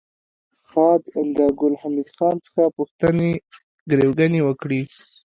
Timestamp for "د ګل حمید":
1.37-2.07